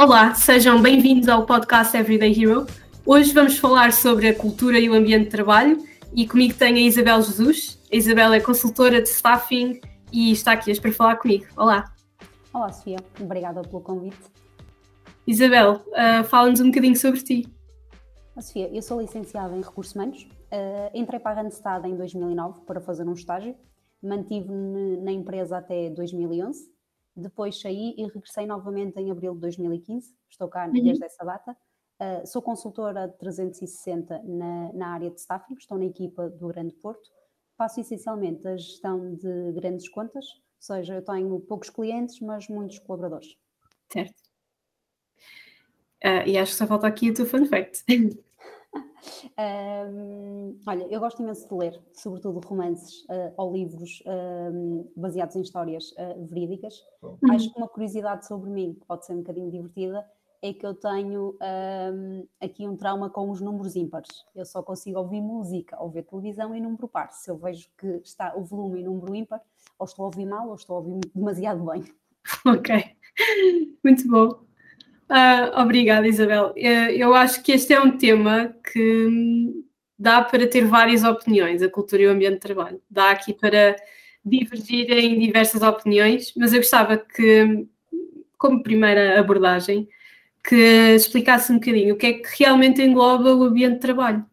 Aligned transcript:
Olá, 0.00 0.32
sejam 0.32 0.80
bem-vindos 0.80 1.28
ao 1.28 1.44
podcast 1.44 1.96
Everyday 1.96 2.30
Hero. 2.30 2.68
Hoje 3.04 3.32
vamos 3.32 3.58
falar 3.58 3.92
sobre 3.92 4.28
a 4.28 4.34
cultura 4.34 4.78
e 4.78 4.88
o 4.88 4.94
ambiente 4.94 5.24
de 5.24 5.30
trabalho 5.30 5.76
e 6.14 6.24
comigo 6.24 6.56
tenho 6.56 6.76
a 6.76 6.80
Isabel 6.82 7.20
Jesus. 7.20 7.82
A 7.92 7.96
Isabel 7.96 8.32
é 8.32 8.38
consultora 8.38 9.02
de 9.02 9.08
staffing 9.08 9.80
e 10.12 10.30
está 10.30 10.52
aqui 10.52 10.70
hoje 10.70 10.80
para 10.80 10.92
falar 10.92 11.16
comigo. 11.16 11.46
Olá. 11.56 11.92
Olá, 12.54 12.70
Sofia. 12.70 12.98
Obrigada 13.20 13.60
pelo 13.62 13.80
convite. 13.80 14.20
Isabel, 15.26 15.82
uh, 15.88 16.22
fala-nos 16.22 16.60
um 16.60 16.66
bocadinho 16.66 16.94
sobre 16.94 17.20
ti. 17.20 17.48
Sofia, 18.38 18.70
eu 18.72 18.82
sou 18.82 19.00
licenciada 19.00 19.52
em 19.56 19.60
Recursos 19.60 19.96
Humanos. 19.96 20.28
Uh, 20.52 20.94
entrei 20.94 21.18
para 21.18 21.40
a 21.40 21.42
Randstad 21.42 21.84
em 21.84 21.96
2009 21.96 22.60
para 22.64 22.80
fazer 22.80 23.02
um 23.02 23.14
estágio. 23.14 23.56
Mantive-me 24.00 24.96
na 24.98 25.10
empresa 25.10 25.58
até 25.58 25.90
2011 25.90 26.77
depois 27.20 27.60
saí 27.60 27.94
e 27.96 28.04
regressei 28.04 28.46
novamente 28.46 28.98
em 28.98 29.10
abril 29.10 29.34
de 29.34 29.40
2015. 29.40 30.14
Estou 30.30 30.48
cá 30.48 30.66
uhum. 30.66 30.72
desde 30.72 31.04
essa 31.04 31.24
data. 31.24 31.56
Uh, 32.00 32.26
sou 32.26 32.40
consultora 32.40 33.08
360 33.08 34.22
na, 34.22 34.72
na 34.72 34.88
área 34.94 35.10
de 35.10 35.20
staffing, 35.20 35.54
estou 35.54 35.78
na 35.78 35.86
equipa 35.86 36.30
do 36.30 36.48
Grande 36.48 36.74
Porto. 36.74 37.10
Faço 37.56 37.80
essencialmente 37.80 38.46
a 38.46 38.56
gestão 38.56 39.16
de 39.16 39.52
grandes 39.52 39.88
contas, 39.88 40.24
ou 40.26 40.42
seja, 40.60 40.94
eu 40.94 41.04
tenho 41.04 41.40
poucos 41.40 41.70
clientes, 41.70 42.20
mas 42.20 42.48
muitos 42.48 42.78
colaboradores. 42.78 43.36
Certo. 43.92 44.14
Uh, 46.04 46.22
e 46.24 46.38
acho 46.38 46.52
que 46.52 46.58
só 46.58 46.66
falta 46.68 46.86
aqui 46.86 47.10
o 47.10 47.14
teu 47.14 47.26
fun 47.26 47.44
fact. 47.46 47.82
Um, 49.38 50.58
olha, 50.66 50.84
eu 50.90 51.00
gosto 51.00 51.22
imenso 51.22 51.48
de 51.48 51.54
ler, 51.54 51.80
sobretudo 51.92 52.40
romances 52.40 53.02
uh, 53.04 53.32
ou 53.36 53.52
livros 53.52 54.02
um, 54.06 54.90
baseados 54.96 55.36
em 55.36 55.40
histórias 55.40 55.92
uh, 55.92 56.24
verídicas. 56.26 56.84
Uhum. 57.02 57.18
Acho 57.30 57.52
que 57.52 57.58
uma 57.58 57.68
curiosidade 57.68 58.26
sobre 58.26 58.50
mim, 58.50 58.74
que 58.74 58.86
pode 58.86 59.06
ser 59.06 59.14
um 59.14 59.18
bocadinho 59.18 59.50
divertida, 59.50 60.04
é 60.40 60.52
que 60.52 60.64
eu 60.64 60.74
tenho 60.74 61.36
um, 61.42 62.26
aqui 62.40 62.66
um 62.66 62.76
trauma 62.76 63.10
com 63.10 63.30
os 63.30 63.40
números 63.40 63.74
ímpares. 63.74 64.24
Eu 64.34 64.46
só 64.46 64.62
consigo 64.62 64.98
ouvir 64.98 65.20
música 65.20 65.76
ou 65.82 65.90
ver 65.90 66.04
televisão 66.04 66.54
em 66.54 66.60
número 66.60 66.86
par. 66.86 67.12
Se 67.12 67.30
eu 67.30 67.36
vejo 67.36 67.68
que 67.76 68.00
está 68.04 68.36
o 68.36 68.44
volume 68.44 68.80
em 68.80 68.84
número 68.84 69.14
ímpar, 69.14 69.42
ou 69.78 69.84
estou 69.84 70.04
a 70.04 70.06
ouvir 70.06 70.26
mal 70.26 70.48
ou 70.48 70.54
estou 70.54 70.76
a 70.76 70.78
ouvir 70.80 71.00
demasiado 71.14 71.64
bem. 71.64 71.84
Ok, 72.44 72.84
muito 73.82 74.06
bom. 74.06 74.47
Uh, 75.10 75.60
obrigada, 75.60 76.06
Isabel. 76.06 76.50
Uh, 76.50 76.90
eu 76.92 77.14
acho 77.14 77.42
que 77.42 77.52
este 77.52 77.72
é 77.72 77.80
um 77.80 77.96
tema 77.96 78.54
que 78.72 79.64
dá 79.98 80.22
para 80.22 80.46
ter 80.46 80.64
várias 80.66 81.02
opiniões, 81.02 81.62
a 81.62 81.70
cultura 81.70 82.02
e 82.02 82.06
o 82.06 82.10
ambiente 82.10 82.34
de 82.34 82.40
trabalho. 82.40 82.80
Dá 82.90 83.10
aqui 83.10 83.32
para 83.32 83.74
divergir 84.24 84.90
em 84.92 85.18
diversas 85.18 85.62
opiniões, 85.62 86.32
mas 86.36 86.52
eu 86.52 86.60
gostava 86.60 86.98
que, 86.98 87.66
como 88.36 88.62
primeira 88.62 89.18
abordagem, 89.18 89.88
que 90.46 90.94
explicasse 90.94 91.50
um 91.52 91.56
bocadinho 91.56 91.94
o 91.94 91.98
que 91.98 92.06
é 92.06 92.12
que 92.12 92.44
realmente 92.44 92.82
engloba 92.82 93.34
o 93.34 93.44
ambiente 93.44 93.74
de 93.74 93.80
trabalho. 93.80 94.24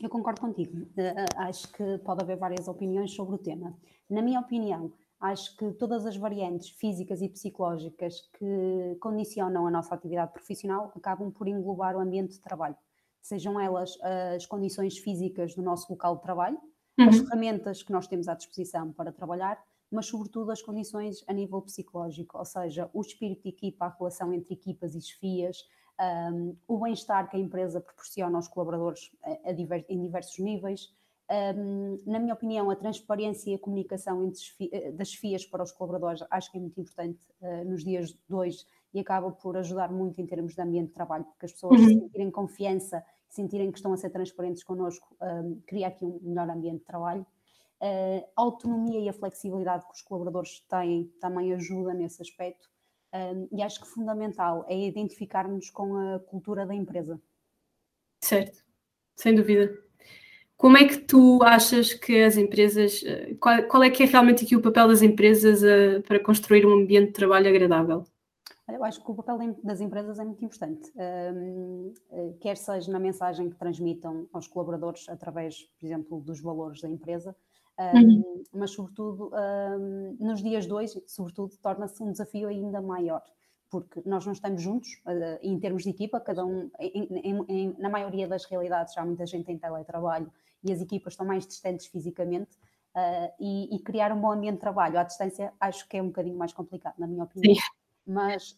Eu 0.00 0.08
concordo 0.08 0.40
contigo. 0.40 0.82
Uh, 0.96 1.38
acho 1.38 1.72
que 1.72 1.98
pode 2.04 2.22
haver 2.22 2.36
várias 2.36 2.68
opiniões 2.68 3.12
sobre 3.12 3.34
o 3.34 3.38
tema. 3.38 3.74
Na 4.08 4.22
minha 4.22 4.38
opinião, 4.38 4.92
Acho 5.24 5.56
que 5.56 5.72
todas 5.72 6.04
as 6.04 6.18
variantes 6.18 6.68
físicas 6.68 7.22
e 7.22 7.30
psicológicas 7.30 8.28
que 8.38 8.94
condicionam 9.00 9.66
a 9.66 9.70
nossa 9.70 9.94
atividade 9.94 10.34
profissional 10.34 10.92
acabam 10.94 11.32
por 11.32 11.48
englobar 11.48 11.96
o 11.96 12.00
ambiente 12.00 12.34
de 12.34 12.40
trabalho. 12.42 12.76
Sejam 13.22 13.58
elas 13.58 13.96
as 14.36 14.44
condições 14.44 14.98
físicas 14.98 15.54
do 15.54 15.62
nosso 15.62 15.90
local 15.90 16.16
de 16.16 16.22
trabalho, 16.22 16.60
uhum. 16.98 17.08
as 17.08 17.16
ferramentas 17.20 17.82
que 17.82 17.90
nós 17.90 18.06
temos 18.06 18.28
à 18.28 18.34
disposição 18.34 18.92
para 18.92 19.10
trabalhar, 19.10 19.58
mas 19.90 20.04
sobretudo 20.04 20.50
as 20.50 20.60
condições 20.60 21.24
a 21.26 21.32
nível 21.32 21.62
psicológico, 21.62 22.36
ou 22.36 22.44
seja, 22.44 22.90
o 22.92 23.00
espírito 23.00 23.44
de 23.44 23.48
equipa, 23.48 23.86
a 23.86 23.96
relação 23.98 24.30
entre 24.30 24.52
equipas 24.52 24.94
e 24.94 25.00
chefias, 25.00 25.66
um, 26.34 26.54
o 26.68 26.78
bem-estar 26.80 27.30
que 27.30 27.36
a 27.38 27.40
empresa 27.40 27.80
proporciona 27.80 28.36
aos 28.36 28.46
colaboradores 28.46 29.10
a, 29.22 29.48
a 29.48 29.52
diver, 29.54 29.86
em 29.88 30.02
diversos 30.02 30.38
níveis, 30.38 30.94
um, 31.30 32.02
na 32.06 32.18
minha 32.18 32.34
opinião, 32.34 32.70
a 32.70 32.76
transparência 32.76 33.50
e 33.50 33.54
a 33.54 33.58
comunicação 33.58 34.30
eh, 34.60 34.92
das 34.92 35.14
FIAs 35.14 35.46
para 35.46 35.62
os 35.62 35.72
colaboradores 35.72 36.22
acho 36.30 36.50
que 36.50 36.58
é 36.58 36.60
muito 36.60 36.78
importante 36.78 37.26
uh, 37.40 37.64
nos 37.64 37.82
dias 37.82 38.10
de 38.10 38.34
hoje 38.34 38.66
e 38.92 39.00
acaba 39.00 39.32
por 39.32 39.56
ajudar 39.56 39.90
muito 39.90 40.20
em 40.20 40.26
termos 40.26 40.54
de 40.54 40.60
ambiente 40.60 40.88
de 40.88 40.94
trabalho, 40.94 41.24
porque 41.24 41.46
as 41.46 41.52
pessoas 41.52 41.80
uhum. 41.80 41.88
sentirem 41.88 42.30
confiança, 42.30 43.04
sentirem 43.28 43.72
que 43.72 43.78
estão 43.78 43.92
a 43.92 43.96
ser 43.96 44.10
transparentes 44.10 44.62
connosco, 44.62 45.16
um, 45.20 45.60
cria 45.66 45.88
aqui 45.88 46.04
um 46.04 46.20
melhor 46.22 46.48
ambiente 46.50 46.80
de 46.80 46.84
trabalho. 46.84 47.26
Uh, 47.80 48.24
a 48.36 48.42
autonomia 48.42 49.00
e 49.00 49.08
a 49.08 49.12
flexibilidade 49.12 49.86
que 49.86 49.94
os 49.94 50.02
colaboradores 50.02 50.60
têm 50.68 51.10
também 51.20 51.52
ajuda 51.54 51.94
nesse 51.94 52.20
aspecto. 52.20 52.68
Um, 53.14 53.48
e 53.50 53.62
acho 53.62 53.80
que 53.80 53.86
fundamental 53.86 54.64
é 54.68 54.76
identificarmos 54.76 55.70
com 55.70 55.96
a 55.96 56.18
cultura 56.20 56.66
da 56.66 56.74
empresa. 56.74 57.20
Certo, 58.20 58.64
sem 59.16 59.34
dúvida. 59.34 59.83
Como 60.64 60.78
é 60.78 60.88
que 60.88 60.96
tu 60.96 61.42
achas 61.42 61.92
que 61.92 62.22
as 62.22 62.38
empresas, 62.38 63.04
eh, 63.04 63.34
qual, 63.38 63.64
qual 63.64 63.82
é 63.82 63.90
que 63.90 64.02
é 64.02 64.06
realmente 64.06 64.46
aqui 64.46 64.56
o 64.56 64.62
papel 64.62 64.88
das 64.88 65.02
empresas 65.02 65.62
uh, 65.62 66.00
para 66.08 66.18
construir 66.18 66.64
um 66.64 66.72
ambiente 66.72 67.08
de 67.08 67.12
trabalho 67.12 67.50
agradável? 67.50 68.02
Eu 68.66 68.82
acho 68.82 69.04
que 69.04 69.10
o 69.10 69.14
papel 69.14 69.54
das 69.62 69.82
empresas 69.82 70.18
é 70.18 70.24
muito 70.24 70.42
importante, 70.42 70.90
um, 70.96 71.92
eh, 72.10 72.32
quer 72.40 72.56
seja 72.56 72.90
na 72.90 72.98
mensagem 72.98 73.50
que 73.50 73.56
transmitam 73.56 74.26
aos 74.32 74.48
colaboradores 74.48 75.06
através, 75.06 75.64
por 75.78 75.84
exemplo, 75.84 76.22
dos 76.22 76.40
valores 76.40 76.80
da 76.80 76.88
empresa, 76.88 77.36
um, 77.78 77.98
uhum. 77.98 78.42
mas 78.54 78.70
sobretudo 78.70 79.32
um, 79.34 80.16
nos 80.18 80.42
dias 80.42 80.64
de 80.64 80.72
hoje, 80.72 81.04
sobretudo, 81.06 81.54
torna-se 81.58 82.02
um 82.02 82.10
desafio 82.10 82.48
ainda 82.48 82.80
maior 82.80 83.20
porque 83.70 84.00
nós 84.06 84.24
não 84.24 84.32
estamos 84.32 84.62
juntos 84.62 84.88
em 85.42 85.58
termos 85.58 85.82
de 85.82 85.90
equipa, 85.90 86.20
cada 86.20 86.44
um, 86.44 86.70
em, 86.78 87.08
em, 87.10 87.44
em, 87.48 87.76
na 87.76 87.88
maioria 87.88 88.28
das 88.28 88.44
realidades, 88.44 88.94
já 88.94 89.04
muita 89.04 89.26
gente 89.26 89.46
tem 89.46 89.58
teletrabalho 89.58 90.30
e 90.64 90.72
as 90.72 90.80
equipas 90.80 91.12
estão 91.12 91.26
mais 91.26 91.46
distantes 91.46 91.86
fisicamente. 91.86 92.56
Uh, 92.94 93.28
e, 93.40 93.74
e, 93.74 93.78
criar 93.80 94.12
um 94.12 94.20
bom 94.20 94.30
ambiente 94.30 94.54
de 94.54 94.60
trabalho 94.60 94.96
à 95.00 95.02
distância 95.02 95.52
acho 95.58 95.88
que 95.88 95.96
é 95.96 96.02
um 96.02 96.06
bocadinho 96.06 96.38
mais 96.38 96.52
complicado, 96.52 96.94
na 96.96 97.08
minha 97.08 97.24
opinião. 97.24 97.52
Sim. 97.52 97.60
Mas 98.06 98.56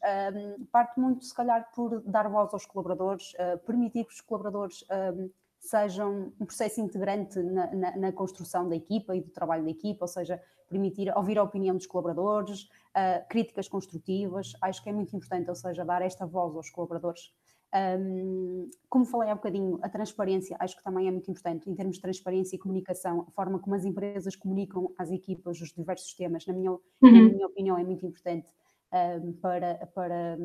um, 0.58 0.64
parte 0.66 0.98
muito, 0.98 1.24
se 1.24 1.34
calhar, 1.34 1.70
por 1.74 2.02
dar 2.02 2.28
voz 2.28 2.52
aos 2.52 2.66
colaboradores, 2.66 3.32
uh, 3.34 3.58
permitir 3.64 4.04
que 4.04 4.12
os 4.12 4.20
colaboradores 4.20 4.84
um, 5.16 5.30
sejam 5.58 6.32
um 6.40 6.44
processo 6.46 6.80
integrante 6.80 7.38
na, 7.38 7.74
na, 7.74 7.96
na, 7.96 8.12
construção 8.12 8.68
da 8.68 8.76
equipa 8.76 9.16
e 9.16 9.20
do 9.20 9.30
trabalho 9.30 9.64
da 9.64 9.70
equipa, 9.70 10.04
ou 10.04 10.08
seja, 10.08 10.40
permitir 10.68 11.16
ouvir 11.16 11.38
a 11.38 11.42
opinião 11.42 11.76
dos 11.76 11.86
colaboradores, 11.86 12.62
uh, 12.62 13.26
críticas 13.28 13.68
construtivas, 13.68 14.52
acho 14.60 14.82
que 14.82 14.90
é 14.90 14.92
muito 14.92 15.14
importante, 15.14 15.48
ou 15.48 15.56
seja, 15.56 15.84
dar 15.84 16.02
esta 16.02 16.26
voz 16.26 16.56
aos 16.56 16.70
colaboradores 16.70 17.32
um, 17.76 18.70
como 18.88 19.04
falei 19.04 19.30
há 19.30 19.34
bocadinho, 19.34 19.78
a 19.82 19.88
transparência 19.88 20.56
acho 20.58 20.76
que 20.76 20.84
também 20.84 21.08
é 21.08 21.10
muito 21.10 21.30
importante, 21.30 21.68
em 21.68 21.74
termos 21.74 21.96
de 21.96 22.02
transparência 22.02 22.56
e 22.56 22.58
comunicação, 22.58 23.24
a 23.28 23.30
forma 23.32 23.58
como 23.58 23.74
as 23.74 23.84
empresas 23.84 24.34
comunicam 24.36 24.92
às 24.96 25.10
equipas 25.10 25.60
os 25.60 25.72
diversos 25.72 26.14
temas, 26.14 26.46
na 26.46 26.54
minha, 26.54 26.72
uhum. 26.72 26.80
na 27.02 27.10
minha 27.10 27.46
opinião, 27.46 27.76
é 27.76 27.84
muito 27.84 28.06
importante 28.06 28.48
um, 28.92 29.32
para, 29.34 29.86
para, 29.94 30.38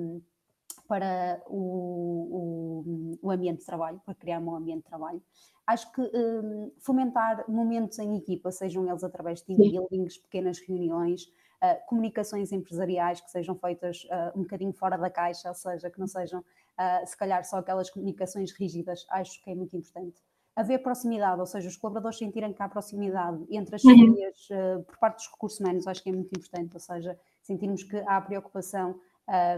para 0.87 1.41
o, 1.47 2.81
o, 2.81 3.19
o, 3.21 3.31
ambiente 3.31 3.59
de 3.59 3.65
trabalho, 3.65 4.01
para 4.03 4.15
criar 4.15 4.39
um 4.39 4.55
ambiente 4.55 4.83
de 4.83 4.89
trabalho. 4.89 5.21
Acho 5.65 5.91
que 5.93 6.01
um, 6.01 6.71
fomentar 6.79 7.49
momentos 7.49 7.97
em 7.99 8.17
equipa, 8.17 8.51
sejam 8.51 8.89
eles 8.89 9.03
através 9.03 9.39
de 9.39 9.45
team 9.45 9.57
buildings, 9.57 10.17
pequenas 10.17 10.59
reuniões, 10.59 11.31
uh, 11.63 11.87
comunicações 11.87 12.51
empresariais 12.51 13.21
que 13.21 13.29
sejam 13.29 13.55
feitas 13.55 14.03
uh, 14.05 14.37
um 14.37 14.41
bocadinho 14.41 14.73
fora 14.73 14.97
da 14.97 15.09
caixa, 15.09 15.47
ou 15.49 15.55
seja, 15.55 15.89
que 15.89 15.99
não 15.99 16.07
sejam 16.07 16.43
uh, 16.81 17.05
se 17.07 17.15
calhar 17.15 17.43
só 17.45 17.57
aquelas 17.57 17.89
comunicações 17.89 18.51
rígidas, 18.51 19.05
acho 19.09 19.41
que 19.43 19.51
é 19.51 19.55
muito 19.55 19.75
importante. 19.75 20.21
Haver 20.55 20.79
proximidade, 20.79 21.39
ou 21.39 21.45
seja, 21.45 21.69
os 21.69 21.77
colaboradores 21.77 22.17
sentirem 22.17 22.51
que 22.51 22.61
há 22.61 22.67
proximidade 22.67 23.45
entre 23.49 23.75
as 23.75 23.83
uhum. 23.83 23.91
famílias 23.91 24.49
uh, 24.49 24.83
por 24.83 24.97
parte 24.97 25.17
dos 25.17 25.27
recursos 25.31 25.59
humanos, 25.59 25.87
acho 25.87 26.03
que 26.03 26.09
é 26.09 26.13
muito 26.13 26.31
importante, 26.37 26.73
ou 26.73 26.79
seja, 26.79 27.17
sentirmos 27.41 27.83
que 27.83 27.97
há 28.07 28.19
preocupação 28.19 28.99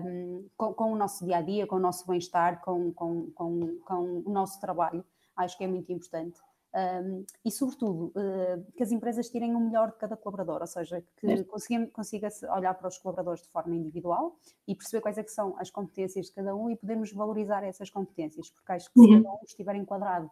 um, 0.05 0.47
com, 0.55 0.73
com, 0.73 0.91
o 0.91 0.95
nosso 0.95 1.25
dia 1.25 1.37
a 1.37 1.41
dia, 1.41 1.65
com 1.65 1.77
o 1.77 1.79
nosso 1.79 2.05
bem-estar, 2.07 2.61
com, 2.61 2.93
com, 2.93 3.31
com 3.31 4.23
o 4.25 4.31
nosso 4.31 4.59
trabalho, 4.59 5.03
acho 5.35 5.57
que 5.57 5.63
é 5.63 5.67
muito 5.67 5.91
importante. 5.91 6.39
Um, 6.75 7.23
e, 7.45 7.51
sobretudo, 7.51 8.11
uh, 8.15 8.71
que 8.75 8.81
as 8.81 8.91
empresas 8.91 9.29
tirem 9.29 9.53
o 9.53 9.59
melhor 9.59 9.91
de 9.91 9.97
cada 9.97 10.17
colaborador, 10.17 10.61
ou 10.61 10.67
seja, 10.67 11.03
que 11.17 11.43
consiga, 11.43 11.87
consiga 11.87 12.29
olhar 12.55 12.73
para 12.73 12.87
os 12.87 12.97
colaboradores 12.97 13.43
de 13.43 13.49
forma 13.49 13.75
individual 13.75 14.35
e 14.67 14.73
perceber 14.73 15.01
quais 15.01 15.19
é 15.19 15.23
que 15.23 15.31
são 15.31 15.55
as 15.59 15.69
competências 15.69 16.27
de 16.27 16.33
cada 16.33 16.55
um 16.55 16.71
e 16.71 16.75
podermos 16.75 17.13
valorizar 17.13 17.63
essas 17.63 17.91
competências, 17.91 18.49
porque 18.49 18.71
acho 18.71 18.91
que 18.91 18.99
se 18.99 19.05
uhum. 19.05 19.21
cada 19.21 19.35
um 19.35 19.39
estiver 19.45 19.75
enquadrado 19.75 20.31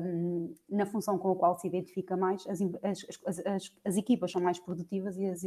um, 0.00 0.54
na 0.70 0.86
função 0.86 1.18
com 1.18 1.32
a 1.32 1.36
qual 1.36 1.58
se 1.58 1.66
identifica 1.66 2.16
mais, 2.16 2.46
as, 2.46 2.60
as, 3.24 3.44
as, 3.44 3.72
as 3.84 3.96
equipas 3.96 4.30
são 4.30 4.40
mais 4.40 4.60
produtivas 4.60 5.18
e 5.18 5.26
as, 5.26 5.42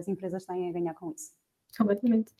as 0.00 0.08
empresas 0.08 0.44
têm 0.44 0.68
a 0.68 0.72
ganhar 0.72 0.94
com 0.94 1.12
isso. 1.12 1.30
Completamente. 1.78 2.32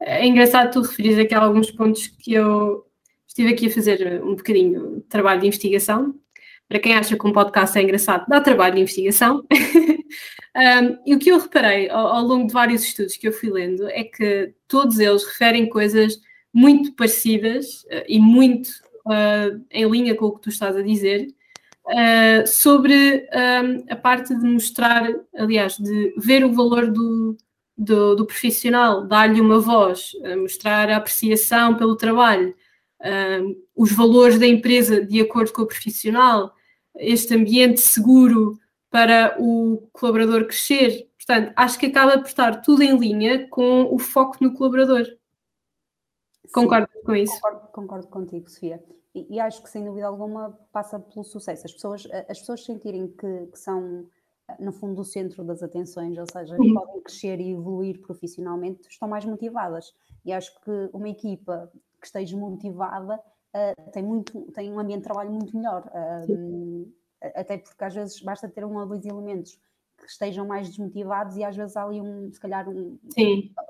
É 0.00 0.26
engraçado 0.26 0.72
tu 0.72 0.80
referires 0.80 1.18
aqui 1.20 1.32
alguns 1.32 1.70
pontos 1.70 2.08
que 2.08 2.34
eu 2.34 2.84
estive 3.24 3.52
aqui 3.52 3.68
a 3.68 3.70
fazer 3.70 4.20
um 4.24 4.34
bocadinho 4.34 4.96
de 4.96 5.02
trabalho 5.02 5.40
de 5.40 5.46
investigação 5.46 6.12
para 6.68 6.80
quem 6.80 6.94
acha 6.94 7.16
que 7.16 7.26
um 7.26 7.32
podcast 7.32 7.78
é 7.78 7.82
engraçado, 7.82 8.26
dá 8.28 8.40
trabalho 8.40 8.74
de 8.74 8.80
investigação. 8.80 9.44
um, 9.52 10.98
e 11.06 11.14
o 11.14 11.18
que 11.18 11.30
eu 11.30 11.38
reparei 11.38 11.88
ao, 11.88 12.08
ao, 12.08 12.24
longo 12.24 12.46
de 12.46 12.52
vários 12.52 12.82
estudos 12.82 13.16
que 13.16 13.28
eu 13.28 13.32
fui 13.32 13.50
lendo 13.50 13.88
é 13.88 14.02
que 14.02 14.52
todos 14.66 14.98
eles 14.98 15.24
referem 15.24 15.68
coisas 15.68 16.20
muito 16.52 16.92
parecidas 16.94 17.82
uh, 17.84 18.04
e 18.08 18.18
muito 18.18 18.68
uh, 19.06 19.64
em 19.70 19.88
linha 19.88 20.14
com 20.14 20.26
o 20.26 20.32
que 20.32 20.42
tu 20.42 20.48
estás 20.48 20.74
a 20.74 20.82
dizer, 20.82 21.28
uh, 21.86 22.46
sobre 22.46 23.28
um, 23.32 23.84
a 23.92 23.96
parte 23.96 24.34
de 24.34 24.44
mostrar, 24.44 25.08
aliás, 25.36 25.76
de 25.76 26.14
ver 26.16 26.44
o 26.44 26.52
valor 26.52 26.90
do, 26.90 27.36
do, 27.78 28.16
do 28.16 28.26
profissional, 28.26 29.06
dar-lhe 29.06 29.40
uma 29.40 29.60
voz, 29.60 30.12
mostrar 30.38 30.90
a 30.90 30.96
apreciação 30.96 31.76
pelo 31.76 31.94
trabalho, 31.94 32.54
os 33.74 33.92
valores 33.92 34.38
da 34.38 34.46
empresa 34.46 35.04
de 35.04 35.20
acordo 35.20 35.52
com 35.52 35.62
o 35.62 35.66
profissional, 35.66 36.54
este 36.96 37.34
ambiente 37.34 37.80
seguro 37.80 38.58
para 38.90 39.36
o 39.38 39.88
colaborador 39.92 40.46
crescer. 40.46 41.10
Portanto, 41.16 41.52
acho 41.56 41.78
que 41.78 41.86
acaba 41.86 42.18
por 42.18 42.26
estar 42.26 42.62
tudo 42.62 42.82
em 42.82 42.96
linha 42.96 43.48
com 43.48 43.92
o 43.92 43.98
foco 43.98 44.36
no 44.40 44.54
colaborador. 44.54 45.04
Concordo 46.52 46.88
com 47.04 47.14
isso? 47.14 47.34
Concordo, 47.40 47.68
concordo 47.72 48.06
contigo, 48.08 48.48
Sofia. 48.48 48.82
E, 49.14 49.34
e, 49.34 49.40
acho 49.40 49.62
que, 49.62 49.70
sem 49.70 49.84
dúvida 49.84 50.06
alguma, 50.06 50.58
passa 50.70 50.98
pelo 51.00 51.24
sucesso. 51.24 51.66
As 51.66 51.72
pessoas, 51.72 52.06
as 52.28 52.38
pessoas 52.38 52.64
sentirem 52.64 53.08
que, 53.08 53.46
que 53.46 53.58
são, 53.58 54.06
no 54.60 54.72
fundo, 54.72 55.00
o 55.00 55.04
centro 55.04 55.42
das 55.42 55.62
atenções, 55.62 56.16
ou 56.18 56.26
seja, 56.30 56.54
uhum. 56.56 56.74
podem 56.74 57.02
crescer 57.02 57.40
e 57.40 57.52
evoluir 57.52 58.00
profissionalmente, 58.00 58.88
estão 58.88 59.08
mais 59.08 59.24
motivadas. 59.24 59.92
E 60.24 60.32
acho 60.32 60.58
que 60.60 60.90
uma 60.92 61.08
equipa 61.08 61.70
que 62.06 62.18
esteja 62.18 62.36
motivada 62.36 63.20
uh, 63.54 63.90
tem, 63.90 64.02
muito, 64.02 64.40
tem 64.52 64.72
um 64.72 64.78
ambiente 64.78 65.00
de 65.00 65.04
trabalho 65.04 65.30
muito 65.30 65.56
melhor. 65.56 65.84
Uh, 65.86 66.92
até 67.34 67.58
porque 67.58 67.82
às 67.82 67.94
vezes 67.94 68.20
basta 68.20 68.48
ter 68.48 68.64
um 68.64 68.76
ou 68.78 68.86
dois 68.86 69.04
elementos 69.04 69.58
que 69.96 70.10
estejam 70.10 70.46
mais 70.46 70.68
desmotivados 70.68 71.36
e 71.36 71.42
às 71.42 71.56
vezes 71.56 71.76
há 71.76 71.84
ali 71.84 72.00
um, 72.00 72.30
se 72.30 72.38
calhar 72.38 72.68
um, 72.68 72.98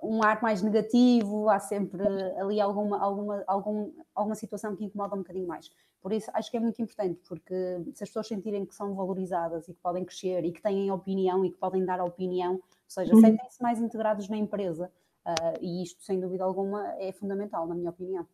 um 0.03 0.23
ar 0.23 0.43
mais 0.43 0.61
negativo, 0.61 1.49
há 1.49 1.59
sempre 1.61 2.03
ali 2.37 2.61
alguma, 2.61 2.99
alguma, 2.99 3.45
algum, 3.47 3.93
alguma 4.15 4.35
situação 4.35 4.75
que 4.75 4.85
incomoda 4.85 5.15
um 5.15 5.19
bocadinho 5.19 5.47
mais. 5.47 5.71
Por 6.03 6.13
isso 6.13 6.31
acho 6.35 6.51
que 6.51 6.57
é 6.57 6.61
muito 6.61 6.83
importante, 6.83 7.21
porque 7.29 7.55
se 7.95 8.03
as 8.03 8.09
pessoas 8.09 8.27
sentirem 8.27 8.67
que 8.67 8.75
são 8.75 8.95
valorizadas 8.95 9.69
e 9.69 9.73
que 9.73 9.81
podem 9.81 10.05
crescer 10.05 10.45
e 10.45 10.53
que 10.53 10.61
têm 10.61 10.91
opinião 10.91 11.45
e 11.45 11.51
que 11.51 11.59
podem 11.59 11.85
dar 11.85 12.03
opinião, 12.03 12.55
ou 12.55 12.63
seja, 12.89 13.15
uhum. 13.15 13.21
sentem-se 13.21 13.63
mais 13.63 13.81
integrados 13.81 14.29
na 14.29 14.37
empresa. 14.37 14.91
Uh, 15.27 15.59
e 15.61 15.83
isto, 15.83 16.05
sem 16.05 16.21
dúvida 16.21 16.45
alguma, 16.45 16.87
é 17.01 17.11
fundamental, 17.11 17.67
na 17.67 17.75
minha 17.75 17.91
opinião. 17.91 18.25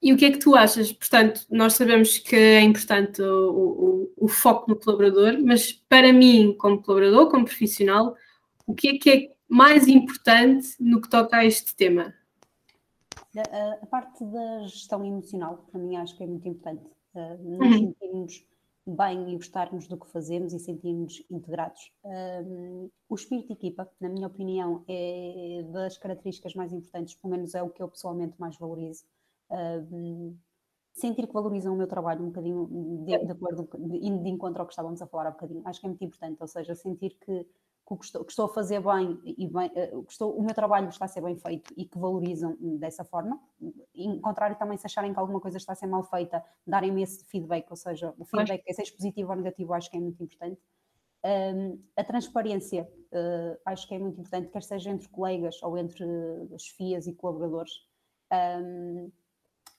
E 0.00 0.12
o 0.12 0.16
que 0.16 0.24
é 0.24 0.32
que 0.32 0.38
tu 0.38 0.54
achas? 0.54 0.90
Portanto, 0.90 1.46
nós 1.50 1.74
sabemos 1.74 2.16
que 2.16 2.34
é 2.34 2.60
importante 2.60 3.20
o, 3.20 3.50
o, 4.16 4.24
o, 4.24 4.28
foco 4.28 4.70
no 4.70 4.76
colaborador, 4.76 5.38
mas 5.42 5.72
para 5.72 6.12
mim, 6.12 6.54
como 6.58 6.82
colaborador, 6.82 7.30
como 7.30 7.44
profissional, 7.44 8.16
o 8.66 8.74
que 8.74 8.88
é 8.88 8.98
que 8.98 9.10
é 9.10 9.34
mais 9.48 9.86
importante 9.86 10.76
no 10.80 11.00
que 11.00 11.08
toca 11.08 11.36
a 11.36 11.44
este 11.44 11.74
tema? 11.76 12.14
A, 13.36 13.82
a 13.82 13.86
parte 13.86 14.24
da 14.24 14.66
gestão 14.66 15.04
emocional, 15.04 15.66
para 15.70 15.80
mim, 15.80 15.96
acho 15.96 16.16
que 16.16 16.22
é 16.22 16.26
muito 16.26 16.48
importante. 16.48 16.84
Uh, 17.14 17.58
nós 17.58 17.60
uhum. 17.60 17.78
sentirmos 17.78 18.44
bem 18.86 19.32
e 19.32 19.36
gostarmos 19.36 19.88
do 19.88 19.96
que 19.96 20.06
fazemos 20.10 20.52
e 20.52 20.58
sentirmos 20.58 21.22
integrados. 21.30 21.90
Um, 22.04 22.90
o 23.08 23.14
espírito 23.14 23.48
de 23.48 23.52
equipa, 23.54 23.90
na 24.00 24.08
minha 24.08 24.26
opinião, 24.26 24.84
é 24.86 25.64
das 25.72 25.96
características 25.96 26.54
mais 26.54 26.72
importantes, 26.72 27.14
pelo 27.14 27.32
menos 27.32 27.54
é 27.54 27.62
o 27.62 27.70
que 27.70 27.82
eu 27.82 27.88
pessoalmente 27.88 28.38
mais 28.38 28.56
valorizo 28.58 29.04
sentir 30.94 31.26
que 31.26 31.32
valorizam 31.32 31.74
o 31.74 31.76
meu 31.76 31.86
trabalho 31.86 32.22
um 32.22 32.26
bocadinho 32.26 32.68
de, 33.04 33.18
de 33.18 33.32
acordo, 33.32 33.68
indo 34.00 34.22
de 34.22 34.30
encontro 34.30 34.60
ao 34.60 34.66
que 34.66 34.72
estávamos 34.72 35.02
a 35.02 35.06
falar 35.06 35.26
há 35.26 35.30
bocadinho. 35.32 35.62
Acho 35.64 35.80
que 35.80 35.86
é 35.86 35.88
muito 35.88 36.04
importante, 36.04 36.38
ou 36.40 36.46
seja, 36.46 36.74
sentir 36.74 37.16
que, 37.18 37.46
que 37.86 37.92
o 37.92 37.96
que 37.98 38.04
estou, 38.04 38.24
que 38.24 38.32
estou 38.32 38.46
a 38.46 38.48
fazer 38.48 38.80
bem 38.80 39.20
e 39.24 39.46
bem, 39.46 39.70
eh, 39.74 39.88
que 39.88 40.12
estou, 40.12 40.34
o 40.34 40.42
meu 40.42 40.54
trabalho 40.54 40.88
está 40.88 41.04
a 41.04 41.08
ser 41.08 41.20
bem 41.20 41.36
feito 41.36 41.72
e 41.76 41.84
que 41.84 41.98
valorizam 41.98 42.56
dessa 42.78 43.04
forma. 43.04 43.38
Em 43.94 44.20
contrário, 44.20 44.56
também 44.56 44.78
se 44.78 44.86
acharem 44.86 45.12
que 45.12 45.18
alguma 45.18 45.40
coisa 45.40 45.58
está 45.58 45.72
a 45.72 45.76
ser 45.76 45.86
mal 45.86 46.02
feita, 46.02 46.42
darem-me 46.66 47.02
esse 47.02 47.24
feedback, 47.26 47.70
ou 47.70 47.76
seja, 47.76 48.14
o 48.18 48.24
feedback, 48.24 48.62
é 48.66 48.72
seja 48.72 48.92
positivo 48.92 49.30
ou 49.30 49.36
negativo, 49.36 49.74
acho 49.74 49.90
que 49.90 49.96
é 49.96 50.00
muito 50.00 50.22
importante. 50.22 50.60
Um, 51.24 51.82
a 51.96 52.04
transparência, 52.04 52.88
uh, 53.12 53.58
acho 53.66 53.88
que 53.88 53.94
é 53.94 53.98
muito 53.98 54.20
importante, 54.20 54.48
quer 54.48 54.62
seja 54.62 54.90
entre 54.90 55.08
colegas 55.08 55.62
ou 55.62 55.76
entre 55.76 56.04
chefias 56.58 57.06
e 57.06 57.14
colaboradores. 57.14 57.72
Um, 58.62 59.10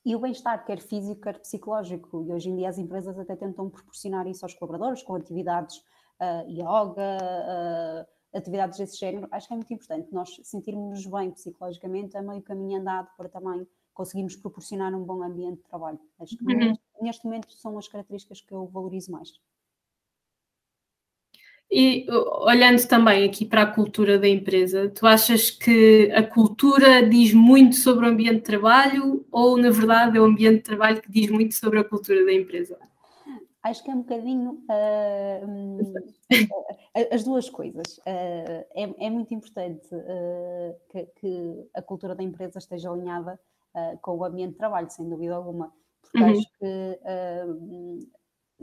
e 0.04 0.16
o 0.16 0.19
bem-estar, 0.19 0.63
quer 0.63 0.80
físico, 0.80 1.22
quer 1.22 1.40
psicológico. 1.40 2.24
E 2.28 2.31
hoje 2.31 2.50
em 2.50 2.56
dia 2.56 2.69
as 2.69 2.78
empresas 2.78 3.18
até 3.18 3.36
tentam 3.36 3.69
proporcionar 3.69 4.28
isso 4.28 4.46
aos 4.46 4.54
colaboradores 4.54 5.02
com 5.02 5.16
atividades 5.16 5.84
uh, 6.21 6.50
yoga, 6.50 7.17
uh, 7.17 8.38
atividades 8.38 8.77
desse 8.77 8.97
género. 8.97 9.27
Acho 9.31 9.47
que 9.47 9.53
é 9.53 9.57
muito 9.57 9.73
importante 9.73 10.13
nós 10.13 10.39
sentirmos 10.44 11.06
bem 11.06 11.31
psicologicamente, 11.31 12.17
é 12.17 12.21
meio 12.21 12.41
caminho 12.41 12.79
andado 12.79 13.09
para 13.17 13.29
também 13.29 13.67
conseguirmos 13.94 14.35
proporcionar 14.35 14.94
um 14.94 15.03
bom 15.03 15.23
ambiente 15.23 15.57
de 15.57 15.63
trabalho. 15.63 16.00
Acho 16.19 16.38
que 16.38 16.44
uhum. 16.44 16.77
neste 17.01 17.23
momento 17.25 17.51
são 17.53 17.77
as 17.77 17.88
características 17.88 18.41
que 18.41 18.53
eu 18.53 18.67
valorizo 18.67 19.12
mais. 19.12 19.39
E 21.71 22.06
olhando 22.09 22.88
também 22.88 23.27
aqui 23.27 23.44
para 23.44 23.63
a 23.63 23.65
cultura 23.65 24.19
da 24.19 24.27
empresa, 24.27 24.89
tu 24.89 25.07
achas 25.07 25.50
que 25.50 26.11
a 26.13 26.21
cultura 26.21 27.07
diz 27.07 27.33
muito 27.33 27.75
sobre 27.75 28.06
o 28.06 28.09
ambiente 28.09 28.38
de 28.38 28.41
trabalho 28.44 29.25
ou, 29.31 29.57
na 29.57 29.71
verdade, 29.71 30.18
é 30.18 30.21
o 30.21 30.25
ambiente 30.25 30.57
de 30.57 30.63
trabalho 30.63 31.01
que 31.01 31.11
diz 31.11 31.29
muito 31.29 31.56
sobre 31.56 31.79
a 31.79 31.83
cultura 31.83 32.23
da 32.23 32.33
empresa? 32.33 32.77
Acho 33.65 33.83
que 33.83 33.89
é 33.89 33.95
um 33.95 34.03
bocadinho 34.03 34.63
uh, 34.69 35.94
as 37.12 37.23
duas 37.23 37.50
coisas. 37.50 37.97
Uh, 37.97 38.63
é, 38.75 39.06
é, 39.07 39.09
muito 39.09 39.33
importante 39.33 39.88
uh, 39.91 40.79
que, 40.88 41.06
que, 41.19 41.69
a 41.73 41.81
cultura 41.81 42.13
da 42.13 42.21
empresa 42.21 42.59
esteja 42.59 42.91
alinhada 42.91 43.39
com 44.01 44.17
o 44.17 44.23
ambiente 44.23 44.51
de 44.51 44.57
trabalho, 44.57 44.89
sem 44.89 45.09
dúvida 45.09 45.35
alguma. 45.35 45.73
Porque 46.00 46.17
uhum. 46.23 46.31
acho 46.31 46.47
que 46.59 47.00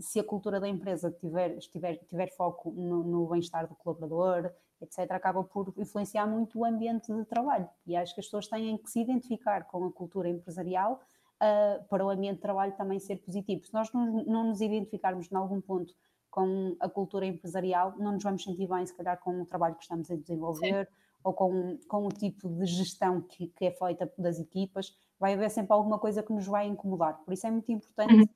se 0.01 0.21
a 0.21 0.25
cultura 0.25 0.59
da 0.59 0.67
empresa 0.67 1.11
tiver, 1.11 1.59
estiver, 1.59 1.97
tiver 2.09 2.31
foco 2.35 2.71
no, 2.71 3.03
no 3.03 3.27
bem-estar 3.27 3.69
do 3.69 3.75
colaborador, 3.75 4.51
etc., 4.81 5.11
acaba 5.11 5.45
por 5.45 5.75
influenciar 5.77 6.27
muito 6.27 6.61
o 6.61 6.65
ambiente 6.65 7.13
de 7.13 7.25
trabalho. 7.27 7.69
E 7.87 7.95
acho 7.95 8.15
que 8.15 8.21
as 8.21 8.27
pessoas 8.27 8.47
têm 8.47 8.79
que 8.79 8.89
se 8.89 9.01
identificar 9.01 9.65
com 9.65 9.85
a 9.85 9.93
cultura 9.93 10.31
empresarial 10.31 11.03
uh, 11.43 11.85
para 11.89 12.05
o 12.05 12.11
ambiente 12.11 12.37
de 12.37 12.43
trabalho 12.43 12.73
também 12.77 12.99
ser 12.99 13.17
positivo. 13.17 13.67
Se 13.67 13.75
nós 13.75 13.93
não, 13.93 14.25
não 14.25 14.45
nos 14.45 14.61
identificarmos 14.61 15.31
em 15.31 15.37
algum 15.37 15.61
ponto 15.61 15.95
com 16.31 16.77
a 16.81 16.89
cultura 16.89 17.27
empresarial, 17.27 17.95
não 17.99 18.13
nos 18.13 18.23
vamos 18.23 18.43
sentir 18.43 18.67
bem, 18.67 18.87
se 18.87 18.97
calhar, 18.97 19.19
com 19.21 19.43
o 19.43 19.47
trabalho 19.47 19.75
que 19.75 19.83
estamos 19.83 20.11
a 20.11 20.17
desenvolver 20.17 20.87
Sim. 20.87 20.93
ou 21.25 21.33
com, 21.35 21.79
com 21.89 22.07
o 22.07 22.09
tipo 22.09 22.49
de 22.49 22.65
gestão 22.67 23.21
que, 23.21 23.49
que, 23.49 23.67
é 23.67 23.71
feita 23.71 24.11
das 24.17 24.39
equipas. 24.39 24.97
Vai 25.21 25.35
haver 25.35 25.51
sempre 25.51 25.75
alguma 25.75 25.99
coisa 25.99 26.23
que 26.23 26.33
nos 26.33 26.47
vai 26.47 26.67
incomodar. 26.67 27.19
Por 27.25 27.35
isso 27.35 27.47
é 27.47 27.51
muito 27.51 27.71
importante. 27.71 28.15
Uhum 28.15 28.27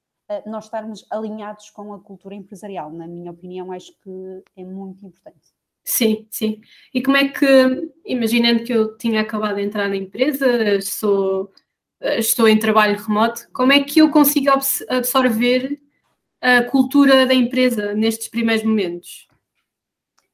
nós 0.45 0.65
estarmos 0.65 1.07
alinhados 1.11 1.71
com 1.71 1.95
a 1.95 2.01
cultura 2.01 2.35
empresarial. 2.35 2.91
Na 2.91 3.07
minha 3.07 3.31
opinião, 3.31 3.73
acho 3.73 3.93
que 4.03 4.43
é 4.57 4.65
muito 4.65 5.07
importante. 5.07 5.55
Sim, 5.85 6.27
sim. 6.31 6.61
E 6.93 7.01
como 7.01 7.17
é 7.17 7.29
que, 7.29 7.47
imaginando 8.05 8.65
que 8.65 8.73
eu 8.73 8.97
tinha 8.99 9.21
acabado 9.21 9.57
de 9.57 9.63
entrar 9.63 9.89
na 9.89 9.97
empresa, 9.97 10.81
sou, 10.81 11.53
estou 12.01 12.49
em 12.49 12.59
trabalho 12.59 12.99
remoto, 12.99 13.49
como 13.53 13.73
é 13.73 13.83
que 13.83 14.01
eu 14.01 14.11
consigo 14.11 14.51
absorver 14.89 15.81
a 16.41 16.63
cultura 16.63 17.27
da 17.27 17.35
empresa 17.35 17.95
nestes 17.95 18.29
primeiros 18.29 18.65
momentos? 18.65 19.27